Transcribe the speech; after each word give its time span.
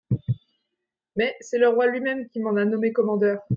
Mais 1.15 1.35
c’est 1.41 1.59
le 1.59 1.69
roi 1.69 1.85
lui-même 1.85 2.27
qui 2.29 2.39
m’en 2.39 2.55
a 2.55 2.65
nommé 2.65 2.91
commandeur. 2.91 3.39